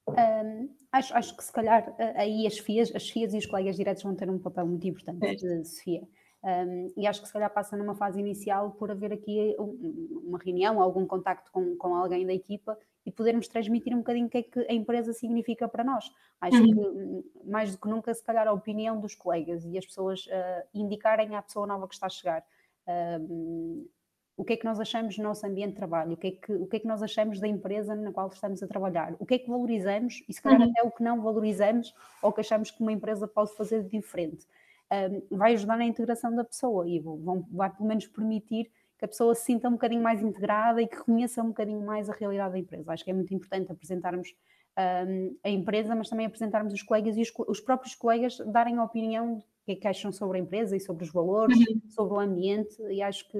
Um, 0.09 0.69
acho, 0.91 1.15
acho 1.15 1.37
que 1.37 1.45
se 1.45 1.53
calhar 1.53 1.95
aí 2.17 2.47
as 2.47 2.59
FIAs, 2.59 2.95
as 2.95 3.09
FIAs 3.09 3.35
e 3.35 3.39
os 3.39 3.47
colegas 3.47 3.77
diretos 3.77 4.03
vão 4.03 4.15
ter 4.15 4.29
um 4.29 4.39
papel 4.39 4.67
muito 4.67 4.87
importante, 4.87 5.47
é. 5.47 5.65
Sofia. 5.65 6.03
Um, 6.45 6.93
e 6.97 7.07
acho 7.07 7.21
que 7.21 7.29
se 7.29 7.33
calhar 7.33 7.53
passa 7.53 7.77
numa 7.77 7.95
fase 7.95 8.19
inicial 8.19 8.73
por 8.73 8.91
haver 8.91 9.13
aqui 9.13 9.55
uma 9.59 10.39
reunião, 10.39 10.83
algum 10.83 11.07
contacto 11.07 11.53
com, 11.53 11.77
com 11.77 11.95
alguém 11.95 12.27
da 12.27 12.35
equipa 12.35 12.77
e 13.05 13.11
podermos 13.11 13.49
transmitir 13.49 13.95
um 13.95 13.99
bocadinho 13.99 14.27
o 14.27 14.31
que 14.31 14.39
é 14.39 14.43
que 14.43 14.61
a 14.61 14.73
empresa 14.73 15.13
significa 15.13 15.69
para 15.69 15.83
nós. 15.85 16.11
Acho 16.41 16.59
uhum. 16.59 16.73
que 16.73 16.81
hum, 16.81 17.25
mais 17.45 17.73
do 17.73 17.79
que 17.79 17.89
nunca, 17.89 18.13
se 18.15 18.23
calhar, 18.23 18.47
a 18.47 18.53
opinião 18.53 19.01
dos 19.01 19.15
colegas 19.15 19.65
e 19.65 19.77
as 19.77 19.87
pessoas 19.87 20.27
uh, 20.27 20.69
indicarem 20.75 21.35
à 21.35 21.43
pessoa 21.43 21.67
nova 21.67 21.89
que 21.89 21.95
está 21.95 22.07
a 22.07 22.11
chegar. 22.11 22.45
Uh, 22.87 23.89
o 24.37 24.45
que 24.45 24.55
é 24.55 24.57
que 24.57 24.65
nós 24.65 24.81
achamos 24.81 25.17
do 25.17 25.23
nosso 25.23 25.47
ambiente 25.47 25.71
de 25.71 25.77
trabalho, 25.77 26.15
o 26.15 26.17
que, 26.17 26.27
é 26.27 26.31
que, 26.31 26.53
o 26.53 26.67
que 26.67 26.77
é 26.77 26.81
que 26.81 26.87
nós 26.87 27.03
achamos 27.03 27.39
da 27.39 27.47
empresa 27.47 27.95
na 27.95 28.13
qual 28.13 28.29
estamos 28.29 28.63
a 28.63 28.67
trabalhar, 28.67 29.15
o 29.19 29.27
que 29.27 29.35
é 29.35 29.39
que 29.39 29.49
valorizamos 29.49 30.25
e 30.27 30.33
se 30.33 30.41
calhar 30.41 30.61
uhum. 30.61 30.71
até 30.71 30.83
o 30.83 30.91
que 30.91 31.03
não 31.03 31.21
valorizamos 31.21 31.95
ou 32.23 32.33
que 32.33 32.41
achamos 32.41 32.71
que 32.71 32.81
uma 32.81 32.93
empresa 32.93 33.29
pode 33.29 33.55
fazer 33.55 33.83
de 33.83 33.91
diferente 33.91 34.47
um, 34.93 35.37
vai 35.37 35.55
ajudar 35.55 35.77
na 35.77 35.85
integração 35.85 36.35
da 36.35 36.45
pessoa 36.45 36.89
e 36.89 37.01
vão, 37.01 37.47
vai 37.51 37.71
pelo 37.71 37.89
menos 37.89 38.07
permitir 38.07 38.71
que 39.03 39.07
a 39.07 39.09
pessoa 39.09 39.35
se 39.35 39.47
sinta 39.47 39.69
um 39.69 39.73
bocadinho 39.73 40.01
mais 40.01 40.23
integrada 40.23 40.81
e 40.81 40.87
que 40.87 40.97
conheça 40.99 41.43
um 41.43 41.49
bocadinho 41.49 41.85
mais 41.85 42.09
a 42.09 42.13
realidade 42.13 42.53
da 42.53 42.59
empresa. 42.61 42.93
Acho 42.93 43.03
que 43.03 43.11
é 43.11 43.15
muito 43.15 43.35
importante 43.35 43.73
apresentarmos 43.73 44.33
um, 44.79 45.37
a 45.43 45.51
empresa, 45.51 45.93
mas 45.97 46.09
também 46.09 46.25
apresentarmos 46.25 46.73
os 46.73 46.83
colegas 46.85 47.17
e 47.17 47.23
os, 47.23 47.33
os, 47.49 47.61
próprios 47.61 47.97
colegas 47.97 48.39
darem 48.47 48.79
a 48.79 48.85
opinião 48.85 49.43
que 49.65 49.73
é 49.73 49.75
que 49.75 49.89
acham 49.89 50.13
sobre 50.13 50.39
a 50.39 50.41
empresa 50.41 50.77
e 50.77 50.81
sobre 50.81 51.03
os 51.03 51.11
valores, 51.11 51.59
uhum. 51.59 51.81
sobre 51.89 52.15
o 52.15 52.21
ambiente, 52.21 52.81
e 52.91 53.03
acho 53.03 53.29
que 53.29 53.39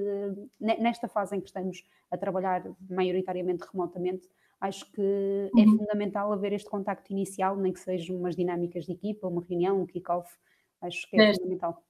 nesta 0.59 1.07
fase 1.07 1.37
em 1.37 1.39
que 1.39 1.47
estamos 1.47 1.81
a 2.11 2.17
trabalhar 2.17 2.63
maioritariamente 2.89 3.63
remotamente, 3.71 4.27
acho 4.59 4.91
que 4.91 5.01
é 5.01 5.49
uhum. 5.61 5.75
é 5.75 5.77
fundamental 5.77 6.33
haver 6.33 6.51
este 6.51 6.69
contacto 6.69 7.09
inicial, 7.13 7.55
nem 7.55 7.71
que 7.71 7.79
sejam 7.79 8.17
umas 8.17 8.35
dinâmicas 8.35 8.85
de 8.85 8.91
equipa, 8.91 9.29
uma 9.29 9.41
reunião, 9.41 9.81
um 9.81 9.85
kick-off, 9.85 10.29
acho 10.81 11.09
que 11.09 11.17
é, 11.17 11.29
é 11.29 11.33
fundamental. 11.33 11.81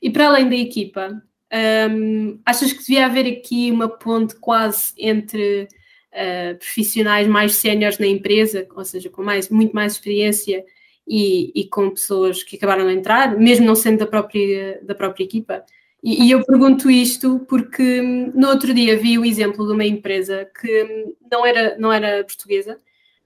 E 0.00 0.10
para 0.10 0.28
além 0.28 0.48
da 0.48 0.56
equipa, 0.56 1.20
um, 1.52 2.38
achas 2.44 2.72
que 2.72 2.80
devia 2.80 3.06
haver 3.06 3.26
aqui 3.26 3.70
uma 3.70 3.88
ponte 3.88 4.34
quase 4.36 4.92
entre 4.98 5.68
uh, 6.12 6.58
profissionais 6.58 7.26
mais 7.26 7.54
séniores 7.54 7.98
na 7.98 8.06
empresa, 8.06 8.66
ou 8.74 8.84
seja, 8.84 9.08
com 9.08 9.22
mais, 9.22 9.48
muito 9.48 9.74
mais 9.74 9.92
experiência 9.92 10.64
e, 11.06 11.50
e, 11.54 11.66
com 11.68 11.90
pessoas 11.90 12.42
que 12.42 12.56
acabaram 12.56 12.86
de 12.86 12.92
entrar, 12.92 13.34
mesmo 13.36 13.64
não 13.64 13.74
sendo 13.74 14.00
da 14.00 14.06
própria, 14.06 14.78
da 14.82 14.94
própria 14.94 15.24
equipa? 15.24 15.64
E, 16.02 16.26
e, 16.26 16.30
eu 16.30 16.44
pergunto 16.44 16.90
isto 16.90 17.40
porque 17.48 18.00
hum, 18.00 18.30
no 18.34 18.48
outro 18.48 18.74
dia 18.74 18.96
vi 18.96 19.18
o 19.18 19.24
exemplo 19.24 19.66
de 19.66 19.72
uma 19.72 19.86
empresa 19.86 20.48
que 20.60 20.84
hum, 20.84 21.14
não 21.30 21.46
era, 21.46 21.78
não 21.78 21.92
era 21.92 22.24
portuguesa, 22.24 22.78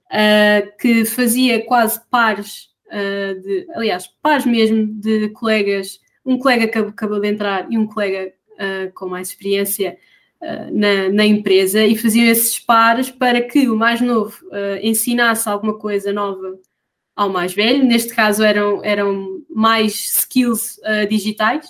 uh, 0.09 0.77
que 0.79 1.03
fazia 1.03 1.65
quase 1.65 1.99
pares, 2.09 2.69
uh, 2.87 3.41
de, 3.41 3.67
aliás, 3.75 4.07
pares 4.21 4.45
mesmo 4.45 4.87
de 4.87 5.29
colegas 5.29 5.99
um 6.25 6.37
colega 6.37 6.67
que 6.67 6.77
acabou 6.77 7.19
de 7.19 7.27
entrar 7.27 7.71
e 7.71 7.77
um 7.77 7.87
colega 7.87 8.33
uh, 8.53 8.91
com 8.93 9.07
mais 9.07 9.29
experiência 9.29 9.97
uh, 10.41 10.71
na, 10.71 11.09
na, 11.09 11.25
empresa 11.25 11.83
e 11.83 11.97
faziam 11.97 12.25
esses 12.27 12.59
pares 12.59 13.09
para 13.09 13.41
que 13.41 13.67
o 13.69 13.75
mais 13.75 13.99
novo 14.01 14.37
uh, 14.47 14.79
ensinasse 14.81 15.47
alguma 15.49 15.77
coisa 15.77 16.13
nova 16.13 16.57
ao 17.15 17.29
mais 17.29 17.53
velho. 17.53 17.83
Neste 17.83 18.13
caso 18.13 18.43
eram, 18.43 18.83
eram 18.83 19.43
mais 19.49 19.93
skills 19.93 20.79
digitais. 21.07 21.67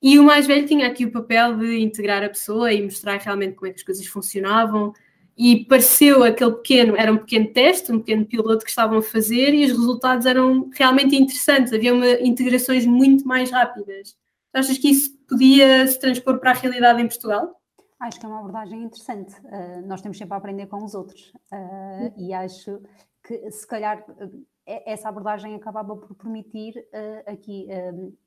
E 0.00 0.18
o 0.18 0.24
mais 0.24 0.46
velho 0.46 0.66
tinha 0.66 0.86
aqui 0.86 1.04
o 1.04 1.10
papel 1.10 1.56
de 1.56 1.80
integrar 1.80 2.22
a 2.22 2.28
pessoa 2.28 2.72
e 2.72 2.82
mostrar 2.82 3.18
realmente 3.18 3.54
como 3.54 3.66
é 3.66 3.70
que 3.70 3.80
as 3.80 3.84
coisas 3.84 4.06
funcionavam, 4.06 4.92
e 5.36 5.64
pareceu 5.64 6.22
aquele 6.22 6.52
pequeno, 6.52 6.96
era 6.96 7.12
um 7.12 7.18
pequeno 7.18 7.52
teste, 7.52 7.92
um 7.92 7.98
pequeno 7.98 8.26
piloto 8.26 8.64
que 8.64 8.70
estavam 8.70 8.98
a 8.98 9.02
fazer 9.02 9.54
e 9.54 9.64
os 9.64 9.72
resultados 9.72 10.26
eram 10.26 10.70
realmente 10.74 11.16
interessantes, 11.16 11.72
havia 11.72 11.94
uma, 11.94 12.10
integrações 12.20 12.86
muito 12.86 13.26
mais 13.26 13.50
rápidas. 13.50 14.16
Achas 14.52 14.76
que 14.76 14.90
isso 14.90 15.16
podia 15.26 15.86
se 15.86 15.98
transpor 15.98 16.38
para 16.38 16.50
a 16.50 16.54
realidade 16.54 17.00
em 17.00 17.08
Portugal? 17.08 17.58
Acho 17.98 18.20
que 18.20 18.26
é 18.26 18.28
uma 18.28 18.40
abordagem 18.40 18.82
interessante. 18.82 19.34
Uh, 19.44 19.86
nós 19.86 20.02
temos 20.02 20.18
sempre 20.18 20.34
a 20.34 20.36
aprender 20.36 20.66
com 20.66 20.84
os 20.84 20.94
outros 20.94 21.32
uh, 21.52 22.12
e 22.18 22.34
acho 22.34 22.80
que 23.22 23.50
se 23.50 23.66
calhar 23.66 24.04
uh, 24.08 24.46
essa 24.66 25.08
abordagem 25.08 25.54
acabava 25.54 25.96
por 25.96 26.14
permitir 26.14 26.74
aqui 27.26 27.66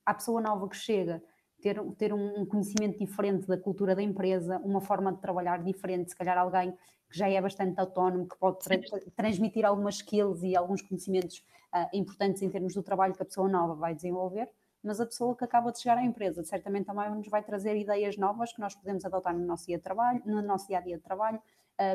à 0.06 0.14
pessoa 0.14 0.42
nova 0.42 0.68
que 0.68 0.76
chega 0.76 1.24
ter, 1.65 1.81
ter 1.98 2.13
um 2.13 2.45
conhecimento 2.45 3.00
diferente 3.00 3.48
da 3.48 3.57
cultura 3.57 3.95
da 3.95 4.03
empresa, 4.03 4.62
uma 4.63 4.79
forma 4.79 5.12
de 5.12 5.19
trabalhar 5.19 5.63
diferente, 5.63 6.12
se 6.12 6.15
calhar 6.15 6.38
alguém 6.38 6.72
que 7.10 7.17
já 7.17 7.27
é 7.27 7.41
bastante 7.41 7.79
autónomo, 7.79 8.27
que 8.27 8.38
pode 8.38 8.60
tra 8.60 8.77
transmitir 9.15 9.65
algumas 9.65 9.95
skills 9.95 10.43
e 10.43 10.55
alguns 10.55 10.84
conhecimentos 10.84 11.43
uh, 11.74 11.88
importantes 11.91 12.43
em 12.43 12.50
termos 12.51 12.75
do 12.75 12.84
trabalho 12.84 13.15
que 13.15 13.22
a 13.24 13.25
pessoa 13.25 13.50
nova 13.50 13.74
vai 13.74 13.95
desenvolver, 13.95 14.48
mas 14.84 15.01
a 15.01 15.07
pessoa 15.07 15.36
que 15.36 15.43
acaba 15.43 15.72
de 15.72 15.79
chegar 15.79 15.98
à 15.98 16.05
empresa 16.05 16.43
certamente 16.43 16.86
também 16.86 17.10
nos 17.10 17.27
vai 17.29 17.41
trazer 17.41 17.75
ideias 17.75 18.15
novas 18.15 18.53
que 18.53 18.62
nós 18.62 18.75
podemos 18.75 19.03
adotar 19.03 19.36
no 19.36 19.43
nosso 19.43 19.65
dia 19.65 19.77
de 19.77 19.84
trabalho, 19.84 20.22
no 20.24 20.43
nosso 20.43 20.67
dia 20.67 20.77
a 20.77 20.81
dia 20.81 20.98
de 20.98 21.03
trabalho. 21.03 21.41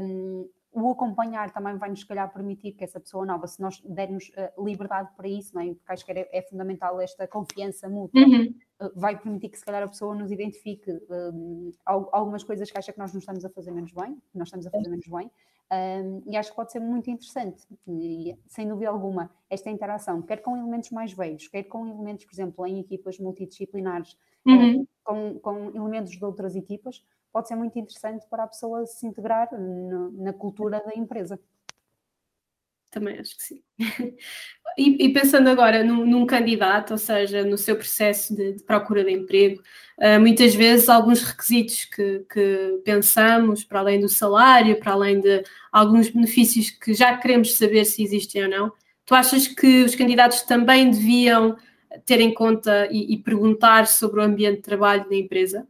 Um, 0.02 0.48
o 0.72 0.90
acompanhar 0.90 1.50
também 1.52 1.76
vai 1.76 1.90
nos, 1.90 2.00
se 2.00 2.06
calhar, 2.06 2.32
permitir 2.32 2.72
que 2.72 2.84
essa 2.84 3.00
pessoa 3.00 3.26
nova, 3.26 3.46
se 3.46 3.60
nós 3.60 3.80
dermos 3.80 4.30
uh, 4.30 4.64
liberdade 4.64 5.10
para 5.16 5.28
isso, 5.28 5.54
não 5.54 5.62
é? 5.62 5.74
porque 5.74 5.92
acho 5.92 6.04
que 6.04 6.12
é, 6.12 6.28
é 6.32 6.42
fundamental 6.42 7.00
esta 7.00 7.26
confiança 7.26 7.88
mútua, 7.88 8.20
uhum. 8.20 8.54
uh, 8.80 8.90
vai 8.94 9.18
permitir 9.18 9.48
que, 9.48 9.58
se 9.58 9.64
calhar, 9.64 9.82
a 9.82 9.88
pessoa 9.88 10.14
nos 10.14 10.30
identifique 10.30 10.90
uh, 10.90 11.72
algumas 11.86 12.44
coisas 12.44 12.70
que 12.70 12.78
acha 12.78 12.92
que 12.92 12.98
nós 12.98 13.12
não 13.12 13.18
estamos 13.18 13.44
a 13.44 13.50
fazer 13.50 13.72
menos 13.72 13.92
bem, 13.92 14.14
que 14.14 14.38
nós 14.38 14.46
estamos 14.48 14.66
a 14.66 14.70
fazer 14.70 14.88
menos 14.88 15.06
bem, 15.08 15.30
um, 15.72 16.22
e 16.26 16.36
acho 16.36 16.50
que 16.50 16.56
pode 16.56 16.72
ser 16.72 16.80
muito 16.80 17.10
interessante, 17.10 17.64
e, 17.86 18.36
sem 18.46 18.68
dúvida 18.68 18.90
alguma, 18.90 19.30
esta 19.48 19.70
interação, 19.70 20.20
quer 20.22 20.38
com 20.38 20.56
elementos 20.56 20.90
mais 20.90 21.12
velhos, 21.12 21.46
quer 21.48 21.64
com 21.64 21.86
elementos, 21.86 22.24
por 22.24 22.34
exemplo, 22.34 22.66
em 22.66 22.80
equipas 22.80 23.18
multidisciplinares, 23.18 24.16
uhum. 24.44 24.86
com, 25.04 25.38
com 25.38 25.70
elementos 25.70 26.12
de 26.12 26.24
outras 26.24 26.56
equipas, 26.56 27.04
pode 27.32 27.48
ser 27.48 27.56
muito 27.56 27.78
interessante 27.78 28.26
para 28.28 28.44
a 28.44 28.48
pessoa 28.48 28.86
se 28.86 29.06
integrar 29.06 29.48
no, 29.52 30.10
na 30.22 30.32
cultura 30.32 30.82
da 30.84 30.94
empresa. 30.94 31.38
Também 32.90 33.18
acho 33.18 33.36
que 33.36 33.42
sim. 33.42 33.62
E, 34.78 35.06
e 35.06 35.12
pensando 35.12 35.48
agora 35.48 35.82
num, 35.82 36.06
num, 36.06 36.24
candidato, 36.24 36.92
ou 36.92 36.98
seja, 36.98 37.42
no 37.42 37.58
seu 37.58 37.74
processo 37.74 38.34
de, 38.36 38.52
de 38.52 38.62
procura 38.62 39.02
de 39.02 39.10
emprego, 39.10 39.60
uh, 39.98 40.20
muitas 40.20 40.54
vezes 40.54 40.88
alguns 40.88 41.22
requisitos 41.22 41.86
que, 41.86 42.24
que, 42.32 42.80
pensamos, 42.84 43.64
para 43.64 43.80
além 43.80 44.00
do 44.00 44.08
salário, 44.08 44.78
para 44.78 44.92
além 44.92 45.20
de 45.20 45.42
alguns 45.72 46.08
benefícios 46.08 46.70
que 46.70 46.94
já 46.94 47.16
queremos 47.18 47.56
saber 47.56 47.84
se 47.84 48.02
existem 48.02 48.44
ou 48.44 48.48
não, 48.48 48.72
tu 49.04 49.14
achas 49.14 49.48
que 49.48 49.82
os 49.82 49.96
candidatos 49.96 50.42
também 50.42 50.88
deviam 50.88 51.56
ter 52.06 52.20
em 52.20 52.32
conta 52.32 52.88
e, 52.90 53.14
e 53.14 53.18
perguntar 53.18 53.88
sobre 53.88 54.20
o 54.20 54.22
ambiente 54.22 54.58
de 54.58 54.62
trabalho 54.62 55.08
da 55.08 55.16
empresa? 55.16 55.66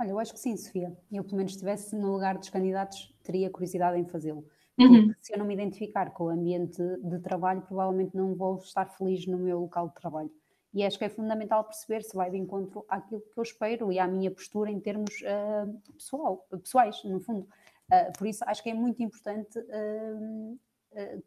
Olha, 0.00 0.10
eu 0.10 0.18
acho 0.18 0.32
que 0.32 0.38
sim, 0.38 0.56
Sofia. 0.56 0.96
Eu, 1.10 1.24
pelo 1.24 1.36
menos, 1.36 1.52
estivesse 1.52 1.96
no 1.96 2.12
lugar 2.12 2.38
dos 2.38 2.48
candidatos, 2.48 3.12
teria 3.22 3.50
curiosidade 3.50 3.98
em 3.98 4.04
fazê-lo. 4.04 4.46
Uhum. 4.78 5.12
se 5.20 5.32
eu 5.32 5.38
não 5.38 5.44
me 5.44 5.54
identificar 5.54 6.10
com 6.12 6.24
o 6.24 6.28
ambiente 6.28 6.80
de 7.02 7.18
trabalho, 7.18 7.62
provavelmente 7.62 8.16
não 8.16 8.32
vou 8.36 8.58
estar 8.58 8.86
feliz 8.86 9.26
no 9.26 9.36
meu 9.36 9.58
local 9.58 9.88
de 9.88 9.94
trabalho. 9.94 10.30
E 10.72 10.84
acho 10.84 10.96
que 10.96 11.04
é 11.04 11.08
fundamental 11.08 11.64
perceber 11.64 12.02
se 12.02 12.14
vai 12.14 12.30
de 12.30 12.36
encontro 12.36 12.84
àquilo 12.88 13.20
que 13.20 13.36
eu 13.36 13.42
espero 13.42 13.90
e 13.90 13.98
à 13.98 14.06
minha 14.06 14.30
postura 14.30 14.70
em 14.70 14.78
termos 14.78 15.10
uh, 15.22 15.92
pessoal, 15.94 16.46
pessoais, 16.50 17.02
no 17.02 17.18
fundo. 17.18 17.48
Uh, 17.90 18.16
por 18.16 18.26
isso, 18.28 18.44
acho 18.46 18.62
que 18.62 18.70
é 18.70 18.74
muito 18.74 19.02
importante 19.02 19.58
uh, 19.58 20.58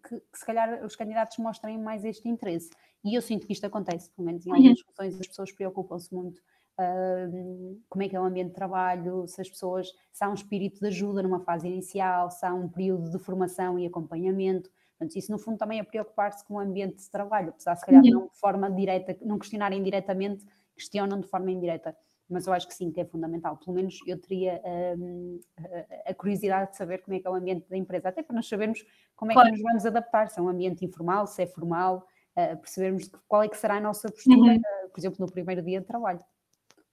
que, 0.07 0.19
que, 0.19 0.39
se 0.39 0.45
calhar, 0.45 0.85
os 0.85 0.95
candidatos 0.95 1.37
mostrem 1.39 1.77
mais 1.77 2.05
este 2.05 2.29
interesse. 2.29 2.69
E 3.03 3.15
eu 3.15 3.21
sinto 3.21 3.45
que 3.45 3.51
isto 3.51 3.65
acontece, 3.65 4.09
pelo 4.11 4.27
menos 4.27 4.45
em 4.45 4.49
uhum. 4.49 4.55
algumas 4.55 4.79
funções, 4.81 5.19
as 5.19 5.27
pessoas 5.27 5.51
preocupam-se 5.51 6.13
muito 6.13 6.39
como 7.89 8.03
é 8.03 8.09
que 8.09 8.15
é 8.15 8.19
o 8.19 8.23
ambiente 8.23 8.49
de 8.49 8.55
trabalho, 8.55 9.27
se 9.27 9.41
as 9.41 9.49
pessoas, 9.49 9.91
se 10.11 10.23
há 10.23 10.29
um 10.29 10.33
espírito 10.33 10.79
de 10.79 10.87
ajuda 10.87 11.21
numa 11.23 11.39
fase 11.39 11.67
inicial, 11.67 12.29
se 12.29 12.45
há 12.45 12.53
um 12.53 12.67
período 12.67 13.09
de 13.09 13.19
formação 13.19 13.77
e 13.77 13.85
acompanhamento. 13.85 14.69
Portanto, 14.97 15.15
isso 15.15 15.31
no 15.31 15.39
fundo 15.39 15.57
também 15.57 15.79
é 15.79 15.83
preocupar-se 15.83 16.45
com 16.45 16.55
o 16.55 16.59
ambiente 16.59 16.97
de 16.97 17.09
trabalho, 17.09 17.49
apesar 17.49 17.75
se 17.75 17.85
calhar 17.85 18.03
não 18.03 18.27
de 18.27 18.39
forma 18.39 18.69
direta, 18.69 19.17
não 19.21 19.39
questionarem 19.39 19.81
diretamente, 19.81 20.45
questionam 20.75 21.19
de 21.19 21.27
forma 21.27 21.51
indireta. 21.51 21.95
Mas 22.29 22.47
eu 22.47 22.53
acho 22.53 22.67
que 22.67 22.73
sim, 22.73 22.91
que 22.91 23.01
é 23.01 23.05
fundamental. 23.05 23.57
Pelo 23.57 23.75
menos 23.75 23.99
eu 24.07 24.19
teria 24.19 24.61
um, 24.97 25.39
a 26.05 26.13
curiosidade 26.13 26.71
de 26.71 26.77
saber 26.77 26.99
como 26.99 27.17
é 27.17 27.19
que 27.19 27.27
é 27.27 27.29
o 27.29 27.35
ambiente 27.35 27.67
da 27.69 27.75
empresa, 27.75 28.09
até 28.09 28.23
para 28.23 28.35
nós 28.35 28.47
sabermos 28.47 28.85
como 29.15 29.31
é 29.31 29.35
que 29.35 29.51
nos 29.51 29.61
vamos 29.61 29.85
adaptar, 29.85 30.29
se 30.29 30.39
é 30.39 30.41
um 30.41 30.47
ambiente 30.47 30.85
informal, 30.85 31.27
se 31.27 31.43
é 31.43 31.45
formal, 31.45 32.07
uh, 32.37 32.57
percebermos 32.57 33.09
qual 33.27 33.43
é 33.43 33.49
que 33.49 33.57
será 33.57 33.75
a 33.75 33.81
nossa 33.81 34.09
postura, 34.09 34.53
uhum. 34.53 34.55
uh, 34.55 34.89
por 34.89 34.99
exemplo, 34.99 35.17
no 35.19 35.31
primeiro 35.31 35.61
dia 35.61 35.81
de 35.81 35.85
trabalho. 35.85 36.23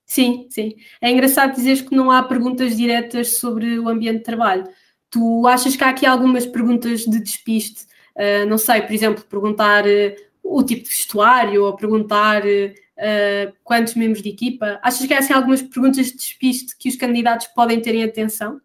Sim, 0.08 0.46
sim. 0.50 0.74
É 1.02 1.10
engraçado 1.10 1.54
dizeres 1.54 1.82
que 1.82 1.94
não 1.94 2.10
há 2.10 2.22
perguntas 2.22 2.74
diretas 2.74 3.36
sobre 3.36 3.78
o 3.78 3.90
ambiente 3.90 4.18
de 4.18 4.24
trabalho. 4.24 4.66
Tu 5.10 5.46
achas 5.46 5.76
que 5.76 5.84
há 5.84 5.90
aqui 5.90 6.06
algumas 6.06 6.46
perguntas 6.46 7.00
de 7.02 7.20
despiste? 7.20 7.86
Uh, 8.16 8.48
não 8.48 8.56
sei, 8.56 8.80
por 8.80 8.92
exemplo, 8.92 9.22
perguntar 9.24 9.84
uh, 9.84 10.16
o 10.42 10.62
tipo 10.64 10.84
de 10.84 10.88
vestuário 10.88 11.62
ou 11.62 11.76
perguntar 11.76 12.42
uh, 12.42 13.52
quantos 13.62 13.94
membros 13.94 14.22
de 14.22 14.30
equipa. 14.30 14.80
Achas 14.82 15.06
que 15.06 15.12
há 15.12 15.18
assim, 15.18 15.34
algumas 15.34 15.60
perguntas 15.60 16.06
de 16.06 16.16
despiste 16.16 16.76
que 16.78 16.88
os 16.88 16.96
candidatos 16.96 17.46
podem 17.48 17.80
ter 17.80 17.94
em 17.94 18.02
atenção? 18.02 18.58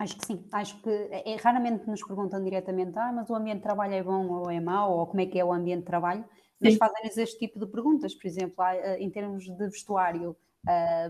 Acho 0.00 0.16
que 0.16 0.26
sim, 0.26 0.44
acho 0.50 0.80
que 0.82 0.90
é, 0.90 1.36
raramente 1.36 1.88
nos 1.88 2.04
perguntam 2.04 2.42
diretamente, 2.42 2.98
ah, 2.98 3.12
mas 3.12 3.30
o 3.30 3.34
ambiente 3.34 3.58
de 3.58 3.62
trabalho 3.64 3.94
é 3.94 4.02
bom 4.02 4.28
ou 4.28 4.50
é 4.50 4.60
mau, 4.60 4.98
ou 4.98 5.06
como 5.06 5.20
é 5.20 5.26
que 5.26 5.38
é 5.38 5.44
o 5.44 5.52
ambiente 5.52 5.80
de 5.80 5.86
trabalho, 5.86 6.24
mas 6.60 6.76
fazem-nos 6.76 7.16
este 7.16 7.38
tipo 7.38 7.58
de 7.58 7.66
perguntas, 7.66 8.14
por 8.14 8.28
exemplo, 8.28 8.64
em 8.98 9.10
termos 9.10 9.44
de 9.44 9.68
vestuário, 9.68 10.36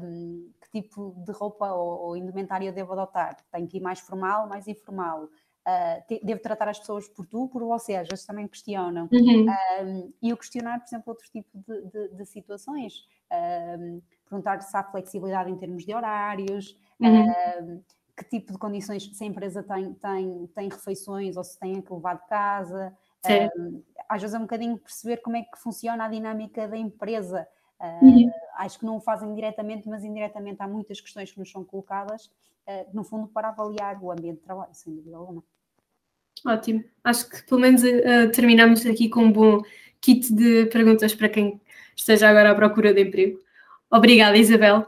um, 0.02 0.50
que 0.60 0.80
tipo 0.80 1.14
de 1.24 1.32
roupa 1.32 1.72
ou, 1.72 2.08
ou 2.08 2.16
indumentária 2.16 2.68
eu 2.68 2.72
devo 2.72 2.92
adotar? 2.92 3.36
Tenho 3.50 3.66
que 3.66 3.78
ir 3.78 3.80
mais 3.80 3.98
formal, 4.00 4.48
mais 4.48 4.68
informal? 4.68 5.24
Uh, 5.68 6.24
devo 6.24 6.40
tratar 6.40 6.68
as 6.68 6.78
pessoas 6.78 7.08
por 7.08 7.26
tu, 7.26 7.48
por 7.48 7.62
você? 7.62 7.96
Às 7.96 8.08
vezes 8.08 8.24
também 8.24 8.48
questionam. 8.48 9.08
Uhum. 9.12 9.46
Um, 9.82 10.12
e 10.22 10.30
eu 10.30 10.36
questionar, 10.36 10.78
por 10.78 10.86
exemplo, 10.86 11.10
outro 11.10 11.28
tipo 11.30 11.50
de, 11.52 11.82
de, 11.90 12.08
de 12.14 12.24
situações. 12.24 13.06
Um, 13.78 14.00
perguntar 14.24 14.60
se 14.62 14.74
há 14.76 14.82
flexibilidade 14.84 15.50
em 15.50 15.56
termos 15.56 15.84
de 15.84 15.94
horários, 15.94 16.78
uhum. 17.00 17.82
que 18.16 18.24
tipo 18.24 18.52
de 18.52 18.58
condições, 18.58 19.10
se 19.14 19.24
a 19.24 19.26
empresa 19.26 19.62
tem, 19.62 19.92
tem, 19.94 20.46
tem 20.54 20.68
refeições 20.68 21.36
ou 21.36 21.44
se 21.44 21.58
tem 21.58 21.82
que 21.82 21.92
levar 21.92 22.14
de 22.14 22.26
casa. 22.26 22.96
às 24.08 24.22
vezes 24.22 24.34
é 24.34 24.38
um 24.38 24.42
bocadinho 24.42 24.78
perceber 24.78 25.18
como 25.18 25.36
é 25.36 25.42
que 25.42 25.58
funciona 25.58 26.04
a 26.04 26.08
dinâmica 26.08 26.66
da 26.66 26.78
empresa. 26.78 27.46
Uhum. 27.80 28.30
Ah, 28.54 28.64
acho 28.64 28.78
que 28.78 28.84
não 28.84 28.96
o 28.96 29.00
fazem 29.00 29.34
diretamente, 29.34 29.88
mas 29.88 30.04
indiretamente 30.04 30.60
há 30.60 30.68
muitas 30.68 31.00
questões 31.00 31.30
que 31.30 31.38
nos 31.38 31.50
são 31.50 31.64
colocadas, 31.64 32.30
ah, 32.66 32.84
no 32.92 33.04
fundo, 33.04 33.28
para 33.28 33.48
avaliar 33.48 34.02
o 34.02 34.10
ambiente 34.10 34.38
de 34.38 34.44
trabalho, 34.44 34.74
sem 34.74 34.94
dúvida 34.94 35.16
alguma. 35.16 35.42
Ótimo. 36.46 36.84
Acho 37.02 37.28
que 37.28 37.42
pelo 37.44 37.60
menos 37.60 37.82
uh, 37.82 38.30
terminamos 38.32 38.86
aqui 38.86 39.08
com 39.08 39.24
um 39.24 39.32
bom 39.32 39.60
kit 40.00 40.32
de 40.32 40.66
perguntas 40.66 41.14
para 41.14 41.28
quem 41.28 41.60
esteja 41.96 42.28
agora 42.28 42.52
à 42.52 42.54
procura 42.54 42.94
de 42.94 43.02
emprego. 43.02 43.40
Obrigada, 43.90 44.36
Isabel. 44.36 44.86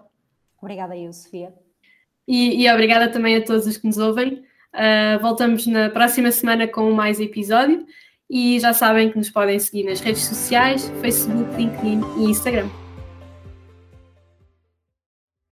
Obrigada 0.61 0.97
eu, 0.97 1.13
Sofia. 1.13 1.53
E, 2.29 2.63
e 2.63 2.73
obrigada 2.73 3.09
também 3.09 3.37
a 3.37 3.45
todos 3.45 3.67
os 3.67 3.77
que 3.77 3.87
nos 3.87 3.99
ouvem. 3.99 4.45
Uh, 4.73 5.19
voltamos 5.21 5.67
na 5.67 5.91
próxima 5.91 6.31
semana 6.31 6.69
com 6.69 6.91
mais 6.93 7.19
episódio 7.19 7.87
e 8.31 8.61
já 8.61 8.73
sabem 8.73 9.11
que 9.11 9.19
nos 9.19 9.29
podem 9.29 9.59
seguir 9.59 9.85
nas 9.85 10.01
redes 10.01 10.23
sociais, 10.23 10.91
Facebook, 11.01 11.53
LinkedIn 11.57 12.01
e 12.19 12.31
Instagram. 12.31 12.69